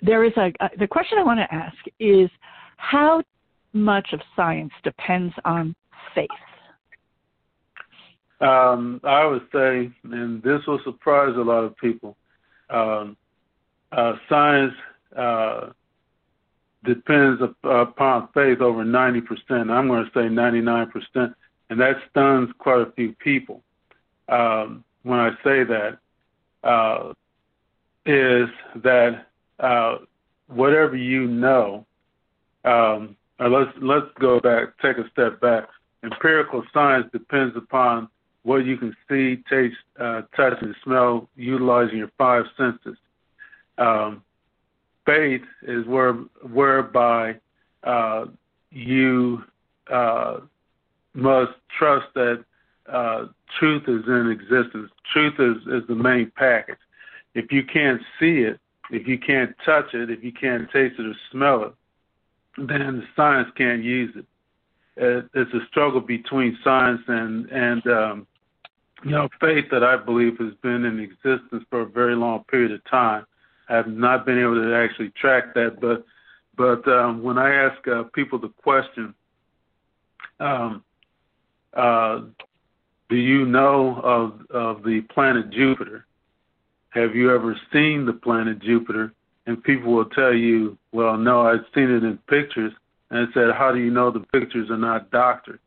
[0.02, 2.28] there is a, the question I want to ask is
[2.76, 3.22] how
[3.72, 5.74] much of science depends on
[6.14, 6.28] faith.
[8.40, 12.16] Um, I would say, and this will surprise a lot of people,
[12.70, 13.16] um,
[13.92, 14.74] uh, science
[15.16, 15.70] uh,
[16.84, 19.70] depends upon faith over 90%.
[19.70, 21.34] I'm going to say 99%,
[21.70, 23.62] and that stuns quite a few people.
[24.28, 25.98] Um, when I say that,
[26.64, 27.12] uh,
[28.04, 28.48] is
[28.82, 29.26] that
[30.48, 31.86] whatever you know,
[32.64, 35.68] um, let's let's go back, take a step back.
[36.02, 38.08] Empirical science depends upon
[38.42, 42.96] what you can see, taste, uh, touch, and smell, utilizing your five senses.
[43.78, 44.22] Um,
[45.06, 46.14] faith is where
[46.52, 47.36] whereby
[47.84, 48.26] uh,
[48.70, 49.44] you
[49.92, 50.40] uh,
[51.14, 52.44] must trust that
[52.92, 53.26] uh,
[53.58, 54.90] truth is in existence.
[55.12, 56.78] Truth is, is the main package.
[57.34, 58.58] If you can't see it,
[58.90, 61.74] if you can't touch it, if you can't taste it or smell it,
[62.58, 64.26] then the science can't use it.
[64.96, 68.26] it it's a struggle between science and and um,
[69.04, 72.72] you know faith that I believe has been in existence for a very long period
[72.72, 73.24] of time.
[73.68, 76.04] I've not been able to actually track that, but
[76.56, 79.14] but um, when I ask uh, people the question,
[80.40, 80.84] um,
[81.72, 82.22] uh,
[83.08, 86.06] do you know of of the planet Jupiter?
[86.92, 89.12] Have you ever seen the planet Jupiter?
[89.46, 92.72] And people will tell you, well, no, I've seen it in pictures.
[93.10, 95.58] And I said, how do you know the pictures are not doctored?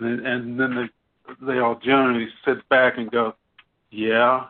[0.00, 3.34] And, and then they, they all generally sit back and go,
[3.90, 4.46] yeah.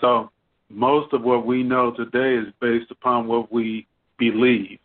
[0.00, 0.30] So
[0.68, 3.86] most of what we know today is based upon what we
[4.18, 4.78] believe.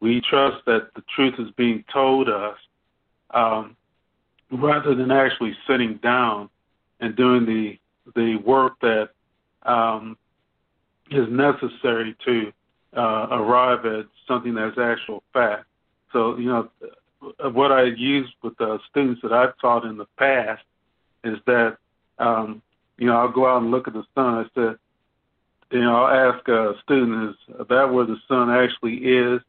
[0.00, 2.56] We trust that the truth is being told us
[3.30, 3.76] um,
[4.50, 6.48] rather than actually sitting down
[7.00, 7.78] and doing the
[8.14, 9.10] the work that
[9.66, 10.16] um,
[11.10, 12.52] is necessary to
[12.96, 15.64] uh, arrive at something that's actual fact.
[16.12, 16.70] So, you know,
[17.52, 20.62] what I use with the students that I've taught in the past
[21.24, 21.76] is that,
[22.18, 22.62] um,
[22.98, 24.34] you know, I'll go out and look at the sun.
[24.34, 24.76] I said,
[25.70, 29.40] you know, I'll ask a student, is that where the sun actually is?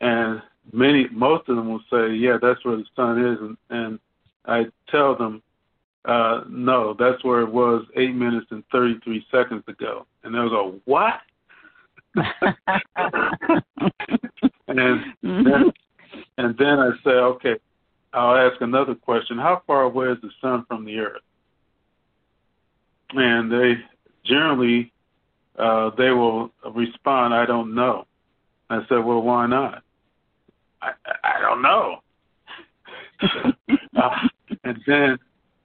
[0.00, 0.42] And
[0.72, 3.38] many, most of them will say, yeah, that's where the sun is.
[3.40, 3.98] And, and
[4.44, 5.42] I tell them,
[6.08, 10.06] uh, no, that's where it was eight minutes and 33 seconds ago.
[10.24, 11.20] And they'll go, what?
[12.14, 12.56] and
[14.66, 17.56] then, and then I say, okay,
[18.12, 19.38] I'll ask another question.
[19.38, 21.22] How far away is the sun from the earth?
[23.14, 23.74] And they
[24.24, 24.92] generally
[25.58, 28.06] uh, they will respond, I don't know.
[28.70, 29.82] I said, well, why not?
[30.80, 30.92] I,
[31.24, 31.96] I don't know.
[33.96, 34.28] uh,
[34.64, 35.18] and then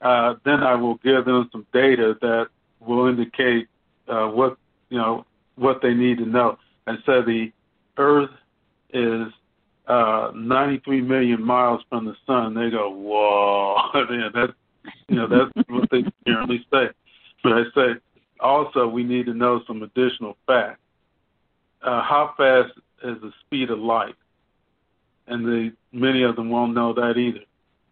[0.03, 2.47] uh, then I will give them some data that
[2.79, 3.67] will indicate
[4.07, 4.57] uh, what
[4.89, 5.25] you know
[5.55, 6.57] what they need to know.
[6.85, 7.51] And said the
[7.97, 8.29] Earth
[8.93, 9.27] is
[9.87, 12.53] uh, 93 million miles from the sun.
[12.53, 13.77] They go, whoa,
[14.11, 14.53] yeah, that's
[15.07, 16.89] you know that's what they generally say.
[17.41, 17.99] But I say
[18.39, 20.79] also we need to know some additional facts.
[21.81, 22.73] Uh, how fast
[23.03, 24.15] is the speed of light?
[25.27, 27.45] And the many of them won't know that either.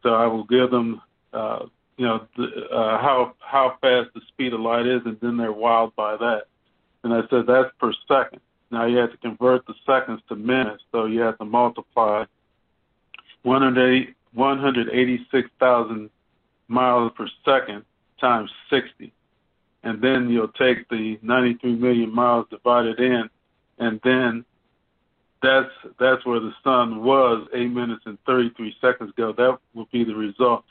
[0.03, 1.01] So I will give them,
[1.32, 1.66] uh,
[1.98, 5.52] you know, the, uh, how how fast the speed of light is, and then they're
[5.52, 6.44] wild by that.
[7.04, 8.42] And I said that's per second.
[8.72, 12.26] Now you have to convert the seconds to minutes, so you have to multiply
[13.44, 16.10] 186,000
[16.68, 17.84] miles per second
[18.20, 19.12] times 60,
[19.84, 23.30] and then you'll take the 93 million miles divided in,
[23.80, 24.46] and then
[25.42, 29.34] that's that's where the sun was eight minutes and 33 seconds ago.
[29.36, 30.64] That will be the result.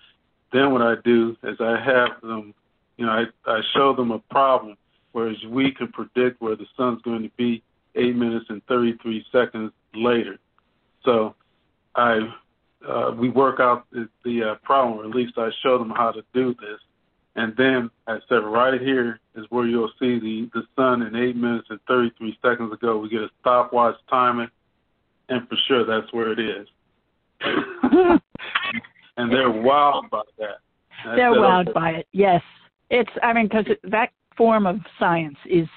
[0.52, 2.54] Then what I do is I have them,
[2.96, 4.76] you know, I, I show them a problem,
[5.12, 7.62] whereas we can predict where the sun's going to be
[7.94, 10.38] eight minutes and 33 seconds later.
[11.04, 11.34] So
[11.94, 12.20] I
[12.86, 16.12] uh, we work out the, the uh, problem, or at least I show them how
[16.12, 16.80] to do this.
[17.36, 21.36] And then I said, right here is where you'll see the, the sun in eight
[21.36, 22.98] minutes and 33 seconds ago.
[22.98, 24.48] We get a stopwatch timing
[25.28, 26.68] and for sure that's where it is.
[29.20, 30.58] and they're wild by that.
[31.16, 32.06] they're wowed by it.
[32.12, 32.42] Yes,
[32.90, 33.10] it's.
[33.22, 35.68] I mean, because that form of science is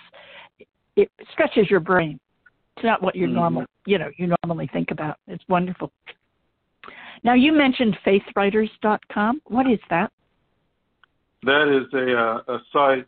[0.96, 2.20] it stretches your brain.
[2.76, 3.36] It's not what you mm-hmm.
[3.36, 5.18] normal, you know, you normally think about.
[5.28, 5.92] It's wonderful.
[7.24, 9.42] Now you mentioned faithwriters.com.
[9.46, 10.12] What is that?
[11.44, 13.06] That is a uh, a site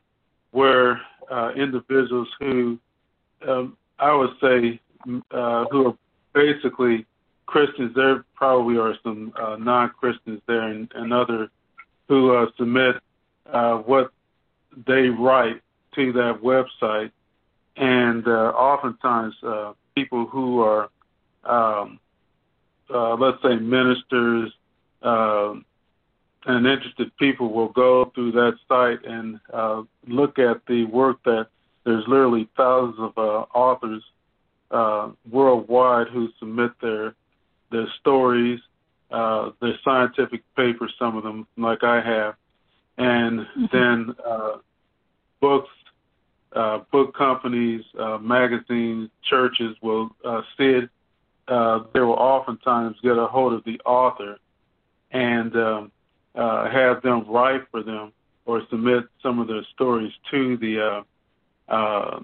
[0.52, 2.80] where uh, individuals who
[3.48, 4.80] um, I would say
[5.32, 5.98] uh, who are
[6.34, 7.06] basically
[7.46, 7.94] Christians.
[7.96, 11.50] There probably are some uh, non-Christians there and, and other
[12.08, 12.96] who uh, submit
[13.52, 14.12] uh, what
[14.86, 15.62] they write
[15.96, 17.12] to that website,
[17.78, 20.90] and uh, oftentimes uh, people who are,
[21.46, 22.00] um,
[22.94, 24.52] uh, let's say, ministers
[25.02, 25.54] uh,
[26.46, 31.48] and interested people will go through that site and uh, look at the work that
[31.86, 34.04] there's literally thousands of uh, authors
[34.72, 37.16] uh, worldwide who submit their
[37.72, 38.60] their stories,
[39.12, 42.36] uh, their scientific papers, some of them, like I have,
[42.98, 43.66] and mm-hmm.
[43.72, 44.58] then uh,
[45.42, 45.70] books,
[46.54, 50.90] uh, book companies, uh, magazines, churches will uh, see it.
[51.48, 54.38] Uh, they will oftentimes get a hold of the author
[55.12, 55.92] and um,
[56.34, 58.12] uh, have them write for them
[58.46, 61.04] or submit some of their stories to the
[61.70, 62.20] uh, uh,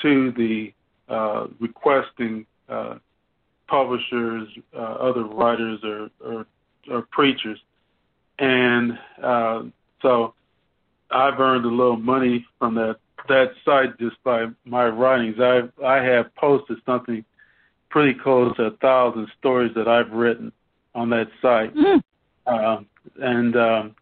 [0.00, 0.72] to the
[1.08, 2.96] uh, requesting uh,
[3.68, 6.46] publishers, uh, other writers, or, or,
[6.90, 7.58] or preachers,
[8.38, 9.62] and uh,
[10.00, 10.34] so
[11.10, 12.96] I've earned a little money from that
[13.28, 15.36] that site just by my writings.
[15.38, 17.24] I I have posted something
[17.90, 20.52] pretty close to a thousand stories that I've written
[20.94, 21.98] on that site, mm-hmm.
[22.46, 22.80] uh,
[23.20, 23.94] and um,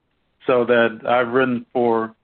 [0.46, 2.14] so that I've written for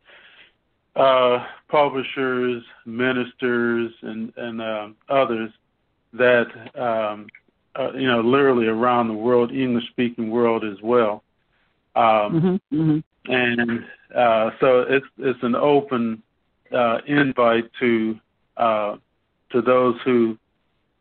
[0.94, 5.50] uh, publishers, ministers, and and uh, others
[6.12, 7.26] that um,
[7.74, 11.22] uh, you know literally around the world, English speaking world as well.
[11.94, 13.32] Um, mm-hmm, mm-hmm.
[13.32, 13.84] And
[14.14, 16.22] uh, so it's it's an open
[16.72, 18.18] uh, invite to
[18.56, 18.96] uh,
[19.50, 20.38] to those who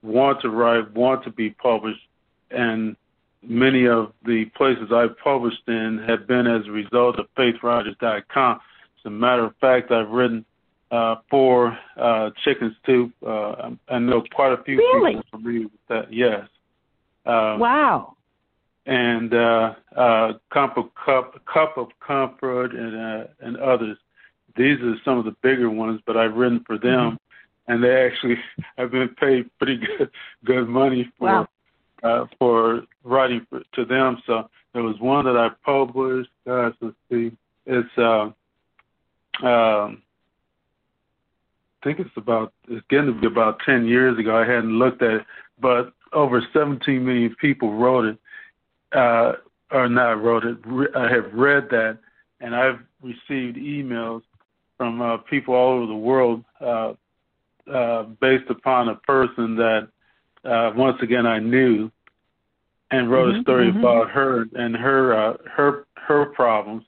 [0.01, 2.07] want to write, want to be published,
[2.51, 2.95] and
[3.41, 8.59] many of the places I've published in have been as a result of faithwriters.com
[8.99, 10.45] As a matter of fact, I've written
[10.91, 13.11] uh, for uh, Chicken Soup.
[13.25, 15.15] Uh, I know quite a few really?
[15.15, 16.13] people familiar with that.
[16.13, 16.47] Yes.
[17.25, 18.15] Um, wow.
[18.85, 23.97] And uh, uh, cup of cup, cup of comfort, and uh, and others.
[24.55, 27.71] These are some of the bigger ones, but I've written for them, mm-hmm.
[27.71, 28.35] and they actually
[28.77, 30.11] have been paid pretty good
[30.45, 31.47] good money for wow.
[32.03, 34.21] uh, for writing for, to them.
[34.27, 36.29] So there was one that I published.
[36.45, 37.35] Guys, let's see.
[37.65, 38.29] It's uh,
[39.45, 40.03] um,
[41.85, 44.35] think it's about it's getting to be about ten years ago.
[44.35, 45.25] I hadn't looked at it,
[45.61, 48.17] but over 17 million people wrote it,
[48.93, 49.33] uh,
[49.71, 50.57] or not wrote it.
[50.65, 51.99] Re- I have read that,
[52.41, 54.21] and I've received emails
[54.77, 56.93] from uh, people all over the world uh,
[57.71, 59.87] uh, based upon a person that
[60.43, 61.91] uh, once again I knew
[62.91, 63.79] and wrote mm-hmm, a story mm-hmm.
[63.79, 66.83] about her and her uh, her her problems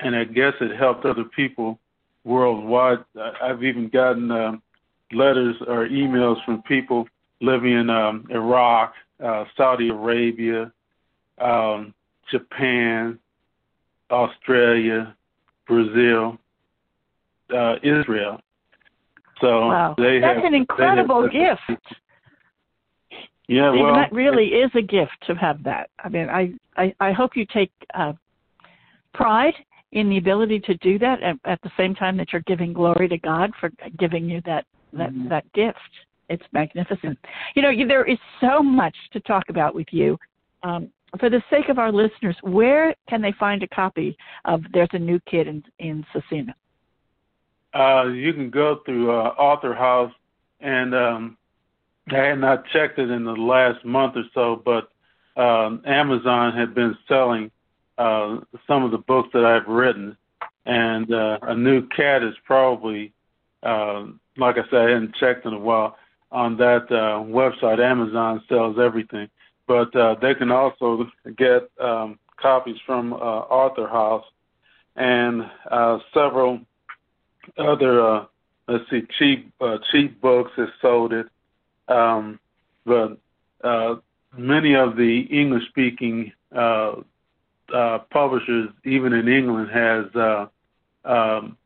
[0.00, 1.78] and I guess it helped other people
[2.24, 3.04] worldwide.
[3.42, 4.52] I've even gotten uh,
[5.12, 7.06] letters or emails from people
[7.40, 10.72] living in um, Iraq, uh, Saudi Arabia,
[11.38, 11.94] um,
[12.30, 13.18] Japan,
[14.10, 15.14] Australia,
[15.66, 16.38] Brazil,
[17.54, 18.40] uh, Israel.
[19.40, 19.94] So wow.
[19.98, 21.96] they that's have, an incredible have, gift.
[23.46, 25.90] Yeah, well, that really is a gift to have that.
[26.02, 28.14] I mean, I I, I hope you take uh,
[29.12, 29.54] pride
[29.94, 33.08] in the ability to do that at, at, the same time that you're giving glory
[33.08, 35.28] to God for giving you that that mm-hmm.
[35.28, 35.78] that gift.
[36.28, 37.18] It's magnificent.
[37.54, 40.18] You know, you, there is so much to talk about with you.
[40.62, 40.88] Um,
[41.20, 44.98] for the sake of our listeners, where can they find a copy of "There's a
[44.98, 46.54] New Kid in in Scecina"?
[47.72, 50.12] Uh, you can go through uh, Author House,
[50.60, 51.36] and um,
[52.10, 54.90] I had not checked it in the last month or so, but
[55.40, 57.50] um, Amazon had been selling
[57.98, 60.16] uh, some of the books that I've written,
[60.66, 63.12] and uh, a new cat is probably,
[63.62, 65.96] uh, like I said, I hadn't checked in a while.
[66.32, 69.28] On that uh, website, Amazon sells everything,
[69.68, 74.24] but uh, they can also get um, copies from uh, Author House
[74.96, 76.60] and uh, several
[77.58, 78.24] other, uh,
[78.68, 81.26] let's see, cheap uh, cheap books have sold it,
[81.88, 82.38] um,
[82.84, 83.18] but
[83.62, 83.96] uh,
[84.36, 86.94] many of the English speaking uh,
[87.74, 90.46] uh, publishers, even in England, has uh,
[91.04, 91.56] um,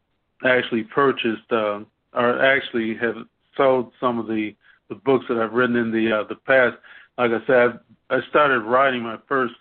[0.44, 1.80] actually purchased uh,
[2.14, 3.16] or actually have
[3.56, 4.54] sold some of the,
[4.88, 6.76] the books that I've written in the uh, the past.
[7.18, 7.80] Like I said,
[8.10, 9.54] I started writing my first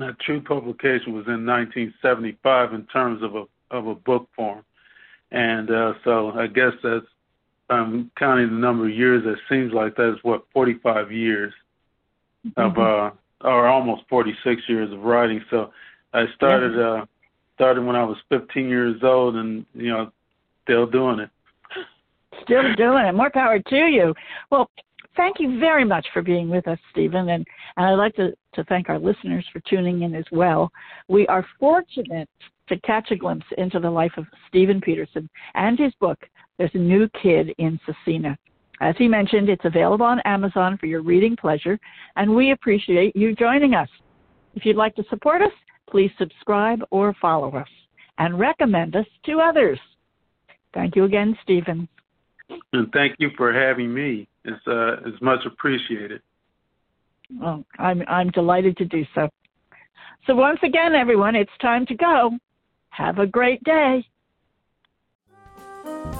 [0.00, 4.64] uh, true publication was in 1975 in terms of a of a book form,
[5.30, 7.06] and uh, so I guess that's
[7.70, 9.22] I'm counting the number of years.
[9.24, 11.52] It seems like that's what 45 years
[12.46, 12.60] mm-hmm.
[12.60, 13.14] of uh,
[13.44, 15.40] or almost 46 years of writing.
[15.50, 15.70] So
[16.12, 17.02] I started yeah.
[17.02, 17.04] uh,
[17.54, 20.10] started when I was 15 years old, and you know,
[20.64, 21.30] still doing it.
[22.42, 23.12] Still doing it.
[23.14, 24.14] More power to you.
[24.50, 24.70] Well,
[25.16, 28.64] thank you very much for being with us, Stephen, and, and I'd like to, to
[28.64, 30.70] thank our listeners for tuning in as well.
[31.08, 32.28] We are fortunate
[32.68, 36.18] to catch a glimpse into the life of Stephen Peterson and his book,
[36.58, 38.36] There's a New Kid in Scecina.
[38.80, 41.78] As he mentioned, it's available on Amazon for your reading pleasure,
[42.16, 43.88] and we appreciate you joining us.
[44.54, 45.52] If you'd like to support us,
[45.88, 47.68] please subscribe or follow us
[48.18, 49.78] and recommend us to others.
[50.72, 51.88] Thank you again, Stephen.
[52.72, 54.28] And thank you for having me.
[54.44, 56.20] It's, uh, it's much appreciated.
[57.40, 59.28] Well, I'm, I'm delighted to do so.
[60.26, 62.30] So, once again, everyone, it's time to go.
[62.90, 64.04] Have a great day.